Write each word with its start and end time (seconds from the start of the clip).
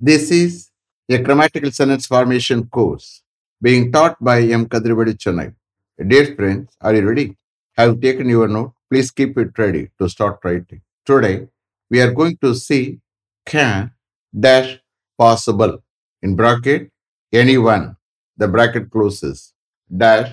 This 0.00 0.30
is 0.30 0.70
a 1.08 1.18
grammatical 1.18 1.72
sentence 1.72 2.06
formation 2.06 2.68
course 2.68 3.24
being 3.60 3.90
taught 3.90 4.16
by 4.22 4.42
M. 4.42 4.66
Kadrivadi 4.66 5.14
Chennai. 5.18 5.52
Dear 6.06 6.36
friends, 6.36 6.76
are 6.80 6.94
you 6.94 7.04
ready? 7.04 7.36
Have 7.76 8.00
taken 8.00 8.28
your 8.28 8.46
note? 8.46 8.74
Please 8.88 9.10
keep 9.10 9.36
it 9.36 9.58
ready 9.58 9.90
to 9.98 10.08
start 10.08 10.38
writing. 10.44 10.82
Today, 11.04 11.48
we 11.90 12.00
are 12.00 12.12
going 12.12 12.36
to 12.42 12.54
see 12.54 13.00
can 13.44 13.90
dash 14.38 14.78
possible 15.18 15.82
in 16.22 16.36
bracket 16.36 16.92
anyone. 17.32 17.96
The 18.36 18.46
bracket 18.46 18.92
closes 18.92 19.52
dash 19.96 20.30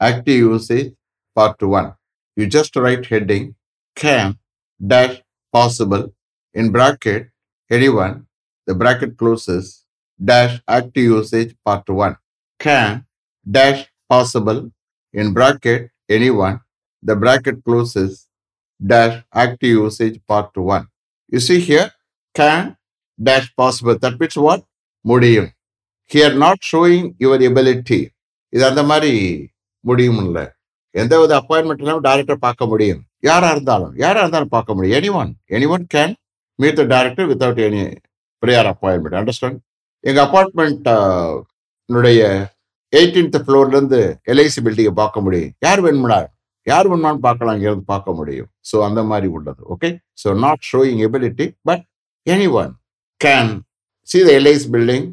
active 0.00 0.36
usage 0.36 0.94
part 1.34 1.60
1. 1.60 1.92
You 2.36 2.46
just 2.46 2.76
write 2.76 3.06
heading 3.06 3.56
can 3.96 4.38
dash 4.86 5.20
possible 5.52 6.14
in 6.54 6.70
bracket 6.70 7.30
anyone 7.68 8.27
The 8.67 8.75
bracket 8.75 9.17
closes 9.17 9.85
dash 10.19 10.61
active 10.67 11.07
usage 11.13 11.55
part 11.65 11.87
1. 11.87 12.15
Can 12.59 13.05
dash 13.45 13.81
possible 14.09 14.59
in 15.13 15.33
bracket 15.33 15.81
anyone. 16.09 16.59
The 17.03 17.15
bracket 17.15 17.63
closes 17.63 18.27
dash 18.79 19.23
active 19.33 19.75
usage 19.79 20.19
part 20.27 20.55
1. 20.55 20.87
You 21.31 21.39
see 21.39 21.59
here 21.61 21.91
can 22.35 22.77
dash 23.19 23.53
possible. 23.55 23.97
That 23.97 24.19
means 24.19 24.37
what? 24.37 24.61
முடியும் 25.05 25.47
here 26.11 26.33
not 26.35 26.57
showing 26.63 27.05
your 27.23 27.35
ability 27.49 28.01
இது 28.53 28.63
அந்த 28.69 28.81
மாதிரி 28.89 29.13
முடியும் 29.83 30.19
இல்லை 30.23 30.43
எந்த 30.95 31.13
வித 31.21 31.33
appointment 31.41 31.81
இல்லாமல் 31.83 32.05
director 32.07 32.43
பார்க்க 32.45 32.65
முடியும் 32.71 33.01
யாரா 33.29 33.49
இருந்தாலும் 33.55 33.93
யாரா 34.03 34.21
இருந்தாலும் 34.23 34.53
பார்க்க 34.55 34.75
முடியும் 34.75 34.97
anyone 35.21 35.31
anyone 35.75 35.85
can 35.95 36.13
meet 36.59 36.79
the 36.81 36.85
director 36.93 37.27
without 37.31 37.61
any 37.67 37.81
prior 38.42 38.68
appointment 38.72 39.18
understand 39.20 39.58
எங்க 40.04 40.20
அப்பார்ட்மெண்ட் 40.26 40.88
என்னுடைய 41.88 42.22
எயிட்டீன்த் 42.92 43.38
ஃப்ளோர்லேருந்து 43.44 44.00
எல்ஐசி 44.32 44.60
பில்டிங்கை 44.66 44.92
பார்க்க 45.00 45.24
முடியும். 45.26 45.52
யார் 45.66 45.80
வேணும்னா 45.86 46.18
யார் 46.66 46.88
வேணுமான்னு 46.90 47.22
பார்க்கலாம் 47.26 47.56
இங்கேருந்து 47.56 47.86
பார்க்க 47.94 48.18
முடியும். 48.18 48.48
ஸோ 48.70 48.76
அந்த 48.88 49.00
மாதிரி 49.10 49.28
உள்ளது 49.36 49.62
okay 49.74 49.88
so 50.22 50.28
not 50.44 50.62
showing 50.70 51.00
ability 51.06 51.46
but 51.68 51.82
any 52.26 52.48
one 52.60 52.72
can 53.20 53.52
see 54.08 54.18
the 54.28 54.32
LIC 54.40 54.68
building 54.74 55.06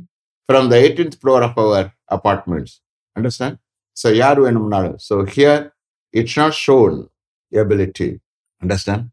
from 0.49 0.67
the 0.73 0.77
eighteenth 0.83 1.17
floor 1.21 1.43
of 1.47 1.59
our 1.65 1.87
apartments 2.17 2.75
understand 3.15 3.57
so 3.97 4.07
யார் 4.23 4.39
வேணும்னாலும் 4.45 4.97
so 5.07 5.17
here 5.35 5.63
it's 6.13 6.37
not 6.41 6.57
shown 6.65 6.95
ability 7.51 8.09
understand 8.61 9.05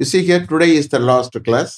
you 0.00 0.06
see 0.12 0.20
here 0.28 0.44
today 0.52 0.68
is 0.80 0.90
the 0.94 1.00
last 1.10 1.38
class 1.48 1.74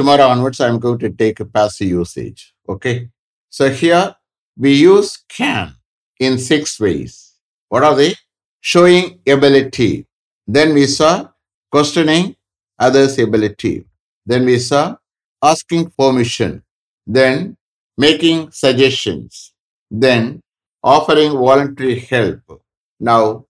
tomorrow 0.00 0.28
onwards 0.34 0.60
i'm 0.68 0.80
going 0.86 1.00
to 1.04 1.10
take 1.24 1.44
a 1.46 1.50
passive 1.58 1.92
usage 2.02 2.42
okay? 2.70 3.08
So 3.50 3.68
here 3.68 4.14
we 4.56 4.72
use 4.74 5.18
can 5.28 5.74
in 6.18 6.38
six 6.38 6.78
ways. 6.78 7.34
What 7.68 7.82
are 7.82 7.94
they? 7.94 8.14
Showing 8.60 9.20
ability. 9.26 10.06
Then 10.46 10.74
we 10.74 10.86
saw 10.86 11.28
questioning 11.70 12.36
others 12.78 13.18
ability. 13.18 13.84
Then 14.24 14.44
we 14.44 14.58
saw 14.58 14.96
asking 15.42 15.90
permission. 15.98 16.62
Then 17.06 17.56
making 17.96 18.50
suggestions. 18.52 19.52
Then 19.90 20.40
offering 20.82 21.32
voluntary 21.32 21.98
help. 21.98 22.62
Now 23.00 23.46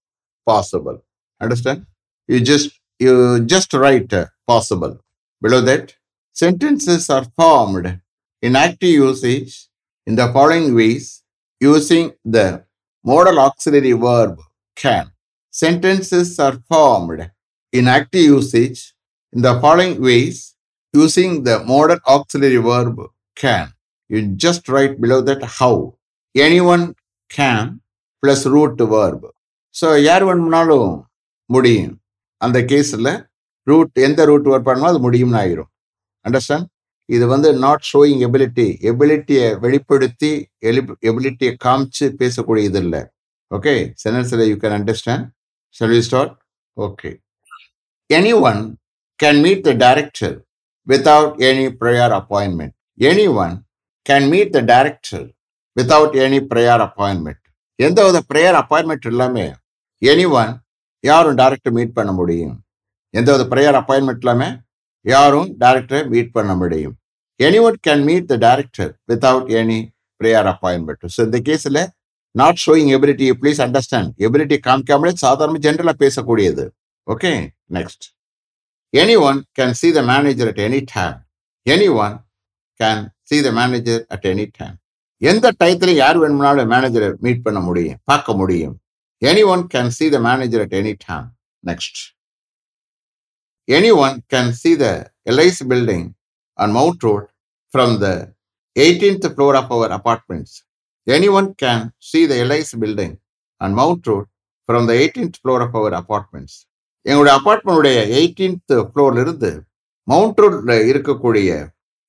possible. 0.46 1.04
Understand? 1.40 1.86
You 2.28 2.40
just 2.40 2.78
you 2.98 3.44
just 3.44 3.72
write 3.74 4.12
uh, 4.12 4.26
possible. 4.46 5.00
Below 5.42 5.62
that 5.62 5.94
sentences 6.40 7.04
are 7.10 7.26
formed 7.38 7.86
in 8.42 8.52
active 8.56 8.94
usage 9.08 9.52
in 10.06 10.14
the 10.20 10.26
following 10.34 10.68
ways 10.74 11.06
using 11.60 12.06
the 12.36 12.46
modal 13.04 13.38
auxiliary 13.38 13.92
verb 14.06 14.38
can. 14.76 15.06
Sentences 15.62 16.38
are 16.38 16.56
formed 16.70 17.20
in 17.72 17.88
active 17.88 18.26
usage 18.38 18.94
in 19.34 19.42
the 19.42 19.54
following 19.60 19.94
ways 20.00 20.38
using 20.94 21.32
the 21.48 21.56
modal 21.72 22.00
auxiliary 22.06 22.62
verb 22.70 22.96
can. 23.36 23.66
You 24.10 24.20
just 24.46 24.68
write 24.68 24.94
below 25.00 25.20
that 25.22 25.42
how. 25.58 25.74
Anyone 26.34 26.84
can 27.30 27.66
plus 28.22 28.44
root 28.54 28.78
verb. 28.94 29.20
So 29.80 29.88
யார் 30.06 30.24
வேணும்னாலும் 30.28 30.88
முடியும் 31.54 31.92
அந்த 32.44 32.58
கேஸில் 32.70 33.10
root 33.70 33.92
எந்த 34.06 34.24
root 34.30 34.48
work 34.52 34.66
பண்ணணும் 34.68 34.90
அது 34.90 35.00
முடியும்னு 35.04 35.38
ஆயிரும் 35.42 35.70
அண்டர்ஸ்டாண்ட் 36.24 36.68
இது 37.08 37.24
வந்து 37.26 37.48
நாட் 37.58 37.86
ஷோயிங் 37.92 38.20
எபிலிட்டி 38.26 38.66
எபிலிட்டியை 38.90 39.46
வெளிப்படுத்தி 39.58 40.32
எபிலிட்டியை 41.08 41.52
காமிச்சு 41.64 42.06
பேசக்கூடிய 42.20 42.64
இது 42.64 42.80
இல்லை 42.80 43.02
okay 43.50 43.74
சென்டென்ஸில் 44.02 44.44
you 44.50 44.56
can 44.56 44.76
understand 44.78 45.24
service 45.74 46.02
you 46.02 46.08
start 46.08 46.34
okay 46.76 47.10
any 48.10 48.34
one 48.42 48.60
can 49.20 49.40
meet 49.40 49.64
the 49.64 49.72
director 49.76 50.36
without 50.86 51.36
any 51.40 51.66
prior 51.80 52.14
appointment 52.20 52.74
any 53.00 53.26
one 53.36 53.54
can 54.06 54.28
meet 54.28 54.52
the 54.52 54.60
director 54.64 55.26
without 55.76 56.16
any 56.16 56.40
prior 56.52 56.82
appointment 56.86 57.44
எந்த 57.78 58.00
வித 58.06 58.18
prior 58.30 58.58
appointment 58.60 59.06
இல்லாமல் 59.06 59.52
any 60.02 60.26
one 60.32 60.52
யாரும் 61.04 61.34
director 61.34 61.72
meet 61.72 61.94
பண்ண 61.94 62.12
முடியும். 62.12 62.56
எந்த 63.14 63.28
வித 63.32 63.44
prior 63.48 63.78
appointment 63.80 64.18
இல்லாமல் 64.18 64.54
யாரும் 65.06 65.48
டைரக்டரை 65.62 66.00
மீட் 66.12 66.34
பண்ண 66.36 66.52
முடியும். 66.62 66.94
Any 67.40 67.58
one 67.66 67.78
can 67.86 68.04
meet 68.08 68.28
the 68.32 68.36
director 68.46 68.92
without 69.10 69.50
any 69.60 69.78
prior 70.20 70.48
appointment 70.52 71.12
so 71.16 71.20
இந்த 71.28 71.38
கேஸில் 71.48 71.82
not 72.34 72.60
showing 72.64 72.90
ability 72.96 73.28
please 73.42 73.60
understand 73.66 74.10
ability 74.26 74.56
காமிக்காமலே 74.66 75.12
சாதாரண 75.24 75.60
ஜென்ரலாக 75.66 75.96
பேசக்கூடியது. 76.04 76.64
Okay 77.06 77.32
next 77.76 78.04
any 78.94 79.16
one 79.28 79.38
can 79.58 79.74
see 79.80 79.88
the 79.96 80.02
manager 80.12 80.50
at 80.52 80.62
any 80.66 80.80
time 80.92 81.16
any 81.66 81.88
one 82.04 82.14
can 82.80 83.02
see 83.30 83.38
the 83.46 83.50
manager 83.58 84.02
at 84.14 84.28
any 84.32 84.46
time 84.58 84.76
எந்த 85.22 85.46
டயத்தில் 85.60 85.94
யார் 86.02 86.18
வேணும்னாலும் 86.20 86.70
மேனேஜரை 86.74 87.08
meet 87.24 87.44
பண்ண 87.46 87.58
முடியும் 87.66 87.98
பார்க்க 88.10 88.34
முடியும். 88.40 88.76
Any 89.22 89.42
one 89.52 89.64
can 89.74 89.92
see 89.98 90.06
the 90.14 90.18
manager 90.28 90.62
at 90.64 90.76
any 90.80 90.94
time 91.06 91.26
next 91.64 92.00
anyone 93.68 94.22
can 94.28 94.52
see 94.52 94.74
the 94.74 94.92
LIC 95.28 95.68
building 95.68 96.14
on 96.58 96.72
Mount 96.72 97.02
Road 97.02 97.26
from 97.72 97.98
the 97.98 98.32
18th 98.76 99.34
floor 99.34 99.56
of 99.56 99.70
our 99.70 99.90
apartments. 99.90 100.64
Anyone 101.06 101.54
can 101.54 101.92
see 102.00 102.26
the 102.26 102.44
LIC 102.44 102.70
building 102.78 103.12
on 103.60 103.74
Mount 103.74 104.06
Road 104.06 104.26
from 104.68 104.84
the 104.88 104.92
eighteenth 105.02 105.38
floor 105.38 105.62
of 105.64 105.76
our 105.78 105.94
apartments 105.98 106.56
எங்களுடைய 107.06 107.32
அப்பார்ட்மெண்ட்டுடைய 107.38 107.96
eighteenth 108.18 108.74
ஃப்ளோர்லேருந்து 108.90 109.50
mount 110.08 110.40
ரோட்ல 110.42 110.74
இருக்கக்கூடிய 110.90 111.48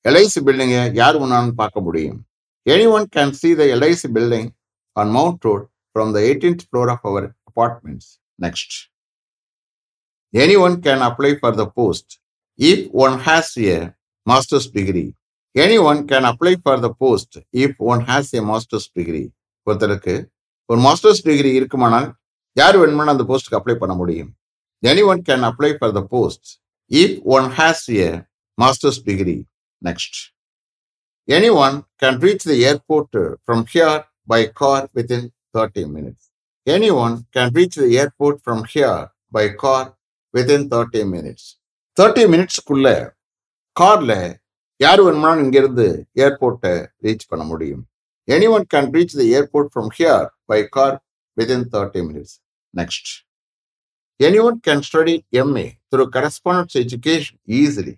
LIC 0.05 0.41
பில்டிங்கை 0.47 0.81
யார் 0.99 1.17
வேணாலும் 1.21 1.57
பார்க்க 1.61 1.85
முடியும் 1.87 2.19
any 2.65 2.85
one 2.97 3.07
can 3.15 3.33
see 3.39 3.49
the 3.61 3.65
LIC 3.75 4.09
building 4.17 4.49
on 4.95 5.11
Mount 5.17 5.47
Road 5.47 5.65
from 5.95 6.11
the 6.17 6.21
eighteenth 6.27 6.63
floor 6.67 6.91
of 6.93 7.07
our 7.11 7.27
apartments 7.49 8.11
next 8.39 8.77
anyone 10.33 10.81
can 10.81 11.01
apply 11.01 11.37
for 11.37 11.51
the 11.51 11.67
post 11.67 12.19
if 12.59 12.89
one 12.91 13.19
has 13.19 13.57
a 13.57 13.93
master's 14.27 14.67
degree. 14.69 15.13
Anyone 15.55 16.07
can 16.07 16.23
apply 16.25 16.55
for 16.63 16.77
the 16.79 16.93
post 16.93 17.37
if 17.53 17.75
one 17.77 18.01
has 18.01 18.33
a 18.33 18.41
master's 18.41 18.87
degree. 18.89 19.27
ஒருத்தருக்கு 19.67 20.13
ஒரு 20.69 20.79
masters 20.85 21.19
degree 21.25 21.49
இருக்குமானால் 21.59 22.07
யார் 22.57 22.77
வேணுமானால் 22.81 23.13
அந்த 23.13 23.25
போஸ்ட்டுக்கு 23.29 23.57
apply 23.59 23.75
பண்ண 23.81 23.93
முடியும். 23.99 24.31
Any 24.83 25.03
one 25.11 25.21
can 25.27 25.43
apply 25.49 25.69
for 25.79 25.93
the 25.97 26.01
post 26.13 26.47
if 26.91 27.17
one 27.35 27.47
has 27.57 27.83
a 28.05 28.09
master's 28.57 28.99
degree 29.09 29.37
next 29.81 30.17
any 31.27 31.51
one 31.65 31.75
can 32.03 32.17
reach 32.25 32.45
the 32.51 32.55
airport 32.69 33.19
from 33.43 33.63
here 33.73 33.99
by 34.33 34.41
car 34.61 34.85
within 34.97 35.27
thirty 35.57 35.83
minutes 35.95 36.27
any 36.67 36.89
one 37.03 37.15
can 37.37 37.53
reach 37.59 37.77
the 37.81 37.87
airport 38.01 38.41
from 38.45 38.63
here 38.73 39.03
by 39.37 39.45
car 39.63 39.87
within 40.33 40.67
thirty 40.73 41.01
minutes 41.13 41.47
thirty 41.97 42.23
மினிட்ஸ்க்குள்ள 42.33 42.87
கார்ல 43.77 44.13
யார் 44.79 45.01
வேணுமானாலும் 45.05 45.43
இங்கிருந்து 45.45 45.87
ஏர்போர்ட்டை 46.17 46.73
reach 47.05 47.25
பண்ண 47.31 47.43
முடியும். 47.43 47.81
Any 48.27 48.47
one 48.55 48.65
can 48.73 48.89
reach 48.95 49.15
the 49.19 49.23
airport 49.37 49.71
from 49.73 49.89
here 49.97 50.25
by 50.45 50.59
car 50.75 50.95
within 51.37 51.65
thirty 51.73 52.01
minutes 52.07 52.35
next 52.73 53.11
any 54.19 54.39
one 54.47 54.57
can 54.67 54.83
study 54.87 55.15
MA 55.41 55.67
through 55.91 56.05
correspondence 56.15 56.77
education 56.81 57.39
easily 57.61 57.95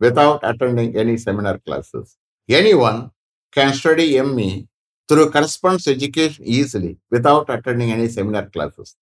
without 0.00 0.44
attending 0.50 0.92
any 1.02 1.14
seminar 1.24 1.60
classes 1.66 2.12
any 2.48 2.74
one 2.88 3.00
can 3.56 3.74
study 3.78 4.06
MA 4.22 4.50
through 5.08 5.24
correspondence 5.36 5.88
education 5.94 6.46
easily 6.58 6.92
without 7.14 7.52
attending 7.56 7.92
any 7.96 8.08
seminar 8.16 8.50
classes 8.54 8.92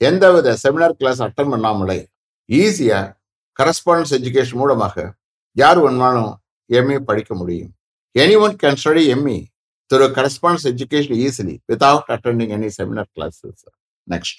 எந்தவித 0.00 0.48
seminar 0.64 0.96
class 1.00 1.20
attend 1.26 1.52
பண்ணாமலே 1.54 2.00
ஈஸியா 2.48 3.00
correspondence 3.58 4.14
education 4.18 4.60
மூலமாக 4.62 4.96
யார் 5.56 5.78
வேணுமானும் 5.78 6.32
MA 6.70 6.98
படிக்க 7.00 7.32
முடியும் 7.34 7.72
Anyone 8.14 8.56
can 8.58 8.76
study 8.76 9.14
ME 9.14 9.36
through 9.90 10.12
correspondence 10.12 10.64
education 10.66 11.14
easily 11.16 11.62
without 11.68 12.04
attending 12.08 12.52
any 12.52 12.68
seminar 12.68 13.06
classes. 13.14 13.64
Next. 14.06 14.38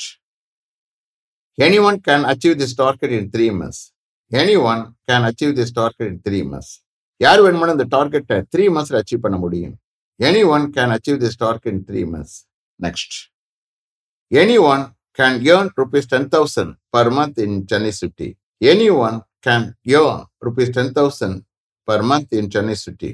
Anyone 1.57 2.01
can 2.01 2.25
achieve 2.25 2.57
this 2.57 2.73
target 2.73 3.11
in 3.11 3.31
three 3.31 3.51
months. 3.51 3.93
Anyone 4.31 4.95
can 5.07 5.23
achieve 5.23 5.55
this 5.55 5.71
target 5.71 6.07
in 6.07 6.17
three 6.19 6.43
months. 6.43 6.71
யார் 7.21 7.41
வேணுமானும் 7.45 7.75
இந்த 7.75 7.85
டார்கெட்டை 7.93 8.35
three 8.53 8.65
மந்த்ஸ்ல 8.73 8.99
achieve 8.99 9.23
பண்ண 9.23 9.37
முடியும் 9.37 9.73
any 10.19 10.41
one 10.53 10.65
can 10.75 10.93
achieve 10.95 11.17
this 11.23 11.39
target 11.41 11.73
in 11.73 11.83
three 11.89 12.01
months 12.11 12.35
next 12.79 13.15
any 14.31 14.55
one 14.71 14.83
can 15.17 15.37
earn 15.53 15.69
rupees 15.79 16.09
ten 16.13 16.29
thousand 16.35 16.73
per 16.95 17.11
month 17.17 17.39
in 17.45 17.57
Chennai 17.71 17.91
city 17.99 18.27
any 18.61 18.87
one 19.07 19.17
can 19.47 19.67
earn 19.97 20.21
rupees 20.45 20.73
ten 20.77 20.93
thousand 20.97 21.37
per 21.87 22.05
month 22.09 22.33
in 22.39 22.49
Chennai 22.55 22.75
city 22.83 23.11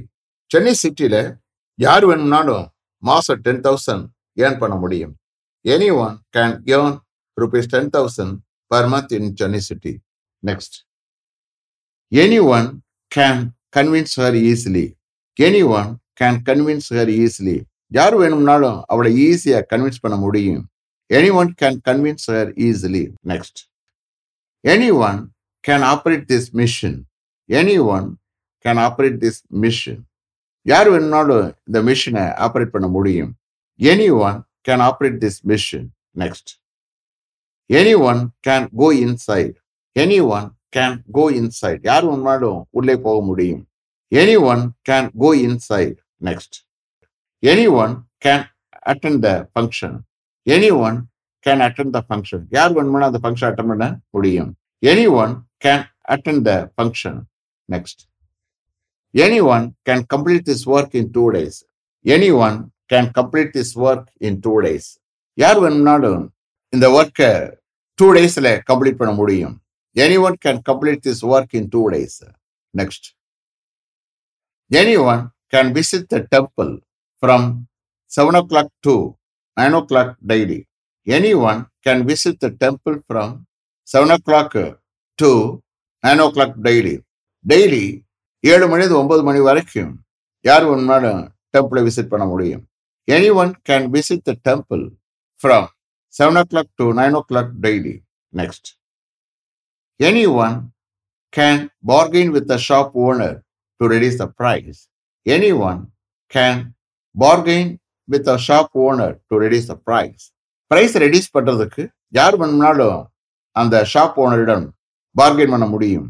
Chennai 0.51 0.73
சிட்டியில 0.83 1.15
யார் 1.79 2.05
வேணும்னாலும் 2.09 2.65
மாசம் 3.03 3.41
ten 3.45 3.61
thousand 3.67 4.05
earn 4.37 4.59
பண்ண 4.61 4.75
முடியும். 4.75 5.13
Any 5.65 5.89
one 6.05 6.15
can 6.35 6.55
earn 6.73 6.97
rupees 7.37 7.69
ten 7.73 7.89
thousand 7.95 8.35
per 8.71 8.87
month 8.93 9.13
in 9.17 9.29
Chennai 9.39 9.61
city 9.69 9.93
next 10.43 10.77
any 12.11 12.39
one 12.57 12.67
can 13.11 13.41
convince 13.77 14.15
her 14.21 14.37
easily 14.51 14.85
any 15.39 15.63
one 15.79 15.89
can 16.21 16.39
convince 16.49 16.89
her 16.97 17.11
easily 17.23 17.57
யார் 17.91 18.15
வேணும்னாலும் 18.15 18.79
அவளை 18.91 19.11
ஈஸியா 19.27 19.59
கன்வின்ஸ் 19.71 20.03
பண்ண 20.03 20.15
முடியும். 20.17 20.63
Any 21.09 21.31
one 21.39 21.49
can 21.61 21.79
convince 21.87 22.27
her 22.33 22.51
easily 22.67 23.03
next 23.31 23.59
any 24.63 24.91
one 25.07 25.19
can 25.63 25.85
operate 25.93 26.25
this 26.31 26.49
machine 26.61 26.99
any 27.49 27.77
one 27.95 28.07
can 28.65 28.81
operate 28.87 29.17
this 29.23 29.41
machine 29.63 30.03
யார் 30.65 30.87
வேணும்னாலும் 30.93 31.47
இந்த 31.67 31.79
மிஷினை 31.89 32.23
ஆப்ரேட் 32.45 32.73
பண்ண 32.75 32.87
முடியும். 32.95 33.31
Any 33.79 34.07
one 34.27 34.37
can 34.67 34.83
operate 34.87 35.19
this 35.23 35.39
machine 35.51 35.87
next 36.21 36.51
any 37.69 37.93
one 38.09 38.21
can 38.47 38.65
go 38.81 38.87
inside 39.05 39.55
any 39.95 40.19
one 40.37 40.47
can 40.77 40.97
go 41.17 41.25
inside 41.41 41.83
யார் 41.89 42.05
வேணும்னாலும் 42.07 42.59
உள்ளே 42.77 42.95
போக 43.05 43.17
முடியும். 43.29 43.63
Any 44.11 44.35
one 44.51 44.63
can 44.89 45.09
go 45.23 45.29
inside 45.47 45.95
next 46.27 46.57
any 47.43 47.67
one 47.83 47.93
can 48.25 48.45
attend 48.91 49.19
the 49.25 49.29
function 49.53 49.97
any 50.53 50.69
one 50.87 50.97
can 51.45 51.61
attend 51.65 51.93
the 51.95 51.99
function 52.07 52.43
யார் 52.57 52.73
வேணுமோ 52.75 53.05
அந்த 53.07 53.19
function 53.23 53.49
attend 53.49 53.69
பண்ண 53.71 53.85
முடியும். 54.15 54.51
Any 54.83 55.05
one 55.21 55.33
can 55.63 55.83
attend 56.13 56.41
the 56.47 56.51
function 56.75 57.19
next 57.69 58.01
any 59.13 59.39
one 59.55 59.65
can 59.89 60.03
complete 60.13 60.45
this 60.49 60.65
work 60.75 60.95
in 61.01 61.09
two 61.17 61.23
days 61.35 61.57
any 62.05 62.29
one 62.45 62.57
can 62.93 63.09
complete 63.17 63.51
this 63.57 63.73
work 63.87 64.07
in 64.27 64.39
two 64.45 64.53
days 64.65 64.89
யார் 65.33 65.59
வேணும்னாலும் 65.59 66.23
இந்த 66.73 66.87
ஒர்க்கை 66.99 67.31
two 67.99 68.07
டேஸில் 68.17 68.51
கம்ப்ளீட் 68.69 68.99
பண்ண 69.01 69.13
முடியும். 69.13 69.55
Any 69.95 70.17
one 70.27 70.37
can 70.45 70.61
complete 70.69 71.03
this 71.07 71.23
work 71.33 71.53
in 71.59 71.69
two 71.75 71.81
days 71.93 72.17
next 72.73 73.07
any 74.71 74.95
one 75.11 75.21
can 75.53 75.69
visit 75.77 76.09
the 76.13 76.17
temple 76.35 76.71
from 77.23 77.47
seven 78.11 78.37
o'clock 78.51 78.73
to 78.87 78.95
nine 79.57 79.75
O 79.75 79.81
clock 79.81 80.13
daily 80.27 80.59
any 81.07 81.31
one 81.41 81.59
can 81.81 82.03
visit 82.03 82.39
the 82.39 82.47
temple 82.63 82.97
from 83.05 83.33
seven 83.87 84.11
o'clock 84.19 84.57
to 85.19 85.29
nine 86.03 86.19
o'clock 86.27 86.55
daily 86.57 86.95
daily 87.45 87.83
ஏழு 88.43 88.65
மணி 88.67 88.85
ஒன்பது 88.93 89.23
மணி 89.23 89.39
வரைக்கும் 89.39 89.93
யார் 90.45 90.65
வேணும்னாலும் 90.65 91.21
டெம்பிளை 91.53 91.81
visit 91.83 92.11
பண்ண 92.11 92.25
முடியும்? 92.25 92.63
Any 93.07 93.29
one 93.33 93.51
can 93.61 93.87
visit 93.91 94.23
the 94.23 94.33
temple 94.47 94.83
from 95.41 95.67
seven 96.13 96.37
o'clock 96.43 96.71
to 96.75 96.85
nine 96.93 97.15
o'clock 97.21 97.53
daily 97.65 97.95
next 98.33 98.69
any 99.99 100.25
one 100.37 100.55
can 101.33 101.61
bargain 101.87 102.31
with 102.31 102.47
the 102.47 102.57
shop 102.67 102.93
owner 102.97 103.37
to 103.81 103.85
reduce 103.87 104.17
the 104.17 104.25
price 104.39 104.81
any 105.25 105.51
one 105.61 105.79
can 106.31 106.61
bargain 107.15 107.71
the 108.09 108.37
shop 108.37 108.69
owner 108.85 109.15
to 109.29 109.35
reduce 109.43 109.67
the 109.67 109.75
price 109.87 110.23
price 110.71 110.95
reduce 111.03 111.29
பண்றதுக்கு 111.33 111.83
யார் 112.09 112.35
வேணும்னாலும் 112.37 112.99
அந்த 113.55 113.75
shop 113.93 114.17
ஓனரிடம் 114.23 114.65
bargain 115.15 115.53
பண்ண 115.53 115.65
முடியும். 115.65 116.07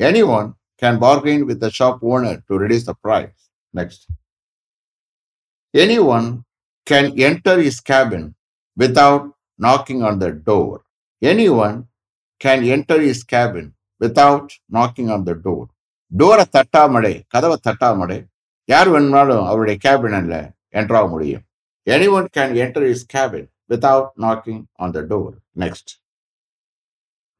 Any 0.00 0.22
one 0.38 0.48
can 0.82 0.98
bargain 1.04 1.44
with 1.44 1.64
shop 1.78 2.02
owner 2.12 2.38
to 2.48 2.56
reduce 2.56 2.88
the 2.88 2.94
price 3.04 3.38
next 3.74 4.04
any 5.74 5.98
one 6.16 6.28
can 6.86 7.10
enter 7.20 7.62
his 7.70 7.82
cabin 7.82 8.28
without 8.76 9.26
knocking 9.60 10.02
on 10.02 10.18
the 10.18 10.28
door 10.48 10.78
any 11.22 11.48
one 11.58 11.76
can 12.40 12.64
enter 12.74 13.04
his 13.04 13.24
cabin 13.26 13.70
without 14.00 14.52
knocking 14.70 15.10
on 15.10 15.26
the 15.28 15.34
door 15.44 15.66
டோரை 16.12 16.44
தட்டாமடே 16.56 17.14
கதவை 17.28 17.56
தட்டாமடே 17.66 18.18
யார் 18.68 18.88
வேணும்னாலும் 18.88 19.44
அவருடைய 19.46 19.76
கேபினில் 19.84 20.38
enter 20.70 21.08
முடியும். 21.08 21.42
Any 21.86 22.10
one 22.10 22.26
can 22.36 22.54
enter 22.64 22.82
his 22.82 23.06
cabin 23.16 23.48
without 23.70 24.10
knocking 24.16 24.62
on 24.72 24.90
the 24.90 25.00
door 25.00 25.34
next 25.56 25.90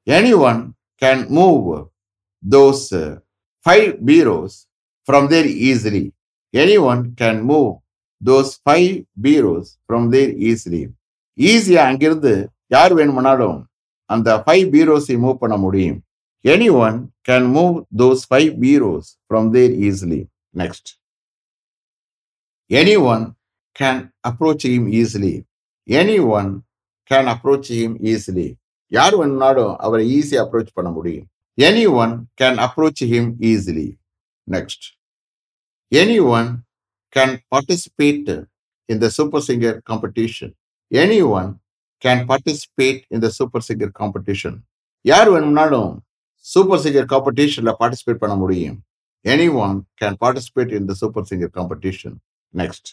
any 0.07 0.35
one 0.39 0.73
can 1.03 1.25
move 1.29 1.89
those 2.51 2.95
five 3.67 3.93
bureaus 4.07 4.57
from 5.09 5.27
there 5.27 5.45
easily 5.45 6.11
any 6.53 6.81
one 6.81 7.15
can 7.21 7.41
move 7.51 7.81
those 8.27 8.53
five 8.65 9.05
bureaus 9.23 9.71
from 9.87 10.09
there 10.09 10.31
easily 10.31 10.91
ஈஸியா 11.39 11.83
அங்கிருந்து 11.91 12.51
யார் 12.67 12.95
வேணுமானாலும் 12.95 13.67
அந்த 14.05 14.43
five 14.47 14.67
பீரோஸை 14.75 15.17
move 15.19 15.35
பண்ண 15.35 15.57
முடியும். 15.57 16.05
Any 16.45 16.69
one 16.87 17.11
can 17.29 17.49
move 17.57 17.85
those 17.99 18.23
five 18.31 18.51
bureaus 18.65 19.09
from 19.29 19.51
there 19.51 19.71
easily 19.71 20.27
next 20.57 20.98
any 22.71 22.95
one 23.13 23.23
can 23.77 24.01
approach 24.29 24.65
him 24.71 24.89
easily 25.01 25.35
any 25.89 26.17
one 26.39 26.51
can 27.11 27.29
approach 27.33 27.71
him 27.77 27.95
easily 28.11 28.49
யார் 28.93 29.15
வேணும்னாலும் 29.17 29.73
அவரை 29.77 30.05
ஈஸியாக 30.17 30.45
அப்ரோச் 30.45 30.75
பண்ண 30.75 30.91
முடியும். 30.91 31.27
Any 31.59 31.85
one 32.03 32.13
can 32.41 32.59
approach 32.67 33.03
him 33.13 33.31
easily 33.51 33.87
next 34.47 34.85
any 35.93 36.19
one 36.37 36.51
can 37.17 37.35
participate 37.55 38.31
in 38.89 39.03
the 39.05 39.09
Super 39.09 39.47
Singer 39.49 39.81
competition 39.89 40.53
any 40.91 41.21
one 41.39 41.51
can 42.05 42.23
participate 42.31 43.03
in 43.15 43.25
the 43.27 43.33
Super 43.39 43.67
Singer 43.69 43.97
competition 44.01 44.59
யார் 45.05 45.29
வேணும்னாலும் 45.31 45.93
Super 46.47 46.83
Singer 46.85 47.11
காம்படிஷனில் 47.15 47.79
participate 47.81 48.23
பண்ண 48.23 48.35
முடியும். 48.37 48.79
Any 49.25 49.51
one 49.65 49.77
can 50.01 50.17
participate 50.23 50.73
in 50.79 50.89
the 50.91 50.95
Super 51.03 51.29
Singer 51.31 51.55
competition 51.59 52.17
next 52.55 52.89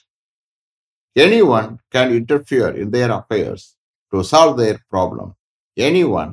any 1.16 1.42
one 1.48 1.78
can 1.96 2.12
interfere 2.12 2.76
in 2.76 2.90
their 2.90 3.10
affairs 3.10 3.66
to 4.10 4.22
solve 4.22 4.56
their 4.56 4.80
problem 4.92 5.32
any 5.78 6.04
one 6.10 6.32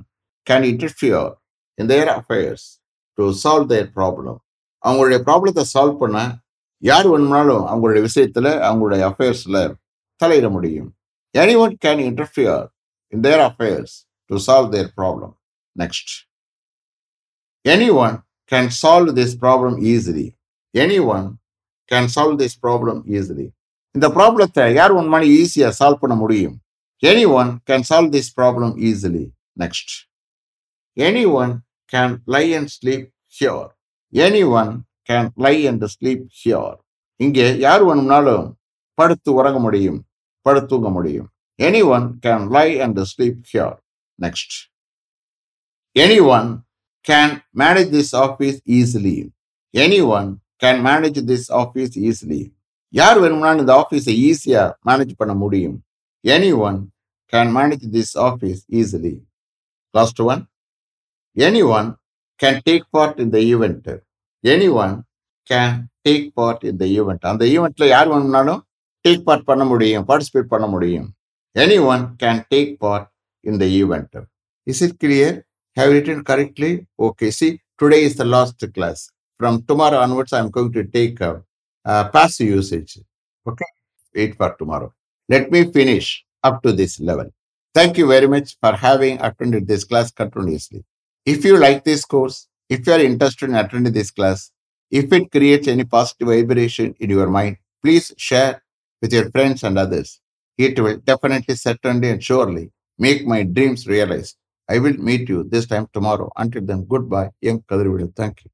can 0.51 0.67
interfere 0.73 1.33
in 1.75 1.87
their 1.87 2.09
affairs 2.09 2.67
to 3.15 3.33
solve 3.33 3.69
their 3.69 3.91
problem 3.97 4.39
அவங்களுடைய 4.85 5.19
ப்ராப்ளத்தை 5.27 5.65
solve 5.75 5.99
பண்ண 5.99 6.41
யார் 6.79 7.09
வேணும்னாலும் 7.09 7.65
அவங்களுடைய 7.67 8.03
விஷயத்துல 8.09 8.49
அவங்களுடைய 8.69 9.03
அஃபேர்ஸ்ல 9.09 9.75
தலையிட 10.25 10.51
முடியும். 10.51 10.97
Any 11.35 11.57
one 11.57 11.77
can 11.85 12.03
interfere 12.11 12.67
in 13.13 13.21
their 13.21 13.41
affairs 13.41 13.95
to 14.31 14.37
solve 14.37 14.71
their 14.71 14.91
problem 14.97 15.35
next 15.79 16.13
any 17.65 17.89
one 17.95 18.17
can 18.53 18.69
solve 18.83 19.13
this 19.17 19.37
problem 19.41 19.77
easily 19.83 20.27
any 20.75 21.05
one 21.07 21.42
can 21.93 22.09
solve 22.15 22.39
this 22.41 22.59
problem 22.63 23.01
easily 23.19 23.47
இந்த 23.95 24.09
ப்ராப்ளத்தை 24.09 24.75
யார் 24.75 24.93
ஒன் 24.93 25.09
மாதிரி 25.09 25.45
ஈஸியாக 25.45 25.73
சால்வ் 25.79 25.95
பண்ண 25.95 26.15
முடியும்? 26.15 26.61
Any 27.03 27.33
one 27.33 27.61
can 27.71 27.81
solve 27.81 28.13
this 28.13 28.33
problem 28.37 28.75
easily 28.89 29.31
next 29.59 29.93
any 30.97 31.33
one 31.33 31.53
can 31.93 32.23
lie 32.25 32.55
and 32.55 32.69
sleep 32.69 33.09
here 33.41 33.71
any 34.13 34.49
one 34.51 34.85
can 35.11 35.29
lie 35.37 35.67
and 35.67 35.85
sleep 35.85 36.25
here 36.45 36.79
இங்கே 37.17 37.59
யார் 37.59 37.83
வேணும்னாலும் 37.85 38.59
படுத்து 38.95 39.33
உறங்க 39.33 39.59
முடியும் 39.59 40.07
படுத்துங்க 40.47 40.91
முடியும். 40.91 41.29
Any 41.59 41.87
one 41.87 42.19
can 42.21 42.47
lie 42.51 42.81
and 42.81 43.01
sleep 43.01 43.41
here 43.53 43.77
next 44.23 44.55
any 45.97 46.27
one 46.27 46.65
can 47.11 47.35
manage 47.59 47.91
this 47.97 48.17
office 48.17 48.59
easily 48.71 49.31
any 49.71 50.07
one 50.19 50.42
can 50.63 50.81
manage 50.89 51.21
this 51.31 51.49
office 51.61 51.95
easily 52.09 52.43
யார் 52.95 53.19
வேணும்னாலும் 53.21 53.63
இந்த 53.65 53.75
ஆஃபீஸை 53.83 54.15
ஈஸியா 54.29 54.63
மேனேஜ் 54.89 55.13
பண்ண 55.21 55.35
முடியும். 55.35 55.77
Any 56.25 56.51
one 56.69 56.79
can 57.33 57.53
manage 57.59 57.87
this 57.97 58.15
office 58.27 58.63
easily 58.81 59.15
last 59.95 60.21
one 60.21 60.43
any 61.37 61.63
one 61.79 61.89
can 62.41 62.61
take 62.69 62.87
part 62.91 63.21
இந்த 63.25 63.39
the 63.39 63.45
event 63.53 63.89
any 64.45 64.69
one 64.83 64.95
can 65.51 65.75
take 66.07 66.29
part 66.35 66.63
இந்த 66.65 66.85
event 66.99 67.25
அந்த 67.31 67.45
ஈவெண்ட்ல 67.45 67.87
யார் 67.87 68.09
வேணும்னாலும் 68.09 68.61
டேக் 69.05 69.25
பார்ட் 69.25 69.45
பண்ண 69.45 69.65
முடியும் 69.65 70.05
பார்ட்டிசிபேட் 70.09 70.53
பண்ண 70.55 70.67
முடியும். 70.67 71.09
Any 71.57 71.79
one 71.93 72.05
can 72.23 72.43
take 72.53 72.73
part 72.85 73.09
இந்த 73.41 73.65
event 73.81 74.17
is 74.67 74.83
it 74.87 74.97
clear 75.05 75.37
have 75.77 75.93
written 75.97 76.23
correctly 76.31 76.71
okay 77.07 77.29
see 77.39 77.49
today 77.83 77.99
is 78.09 78.17
the 78.17 78.25
last 78.25 78.65
class 78.77 79.03
from 79.43 79.57
tomorrow 79.71 79.99
onwards 80.07 80.33
i'm 80.39 80.51
going 80.57 80.73
to 80.79 80.85
take 80.97 81.21
a, 81.21 81.31
uh, 81.85 82.05
passive 82.17 82.49
usage 82.49 82.93
okay 83.51 83.71
wait 84.17 84.37
for 84.41 84.51
tomorrow 84.59 84.91
let 85.35 85.51
me 85.55 85.61
finish 85.79 86.09
up 86.49 86.63
to 86.65 86.73
this 86.81 86.95
level 87.01 87.29
thank 87.79 87.99
you 88.01 88.07
very 88.15 88.29
much 88.35 88.57
for 88.61 88.73
having 88.87 89.21
attended 89.29 89.67
this 89.67 89.85
class 89.91 90.11
continuously 90.23 90.83
if 91.35 91.45
you 91.49 91.57
like 91.67 91.83
this 91.91 92.05
course 92.15 92.39
if 92.69 92.87
you 92.87 92.93
are 92.97 93.05
interested 93.11 93.49
in 93.51 93.57
attending 93.63 93.95
this 93.99 94.13
class 94.19 94.51
if 95.01 95.13
it 95.19 95.31
creates 95.37 95.67
any 95.75 95.85
positive 95.97 96.29
vibration 96.29 96.95
in 97.01 97.11
your 97.17 97.31
mind 97.39 97.57
please 97.83 98.07
share 98.29 98.55
with 99.01 99.13
your 99.13 99.29
friends 99.31 99.65
and 99.65 99.79
others 99.85 100.21
it 100.67 100.79
will 100.79 100.99
definitely 101.13 101.57
certainly 101.67 102.11
and 102.11 102.23
surely 102.31 102.71
make 102.99 103.27
my 103.35 103.43
dreams 103.43 103.87
realized 103.97 104.37
I 104.69 104.79
will 104.79 104.97
meet 105.09 105.29
you 105.29 105.45
this 105.45 105.67
time 105.67 105.89
tomorrow. 105.93 106.31
Until 106.37 106.63
then, 106.63 106.85
goodbye. 106.85 107.31
Young 107.41 107.61
Kadirvidi. 107.63 108.15
Thank 108.15 108.45
you. 108.45 108.51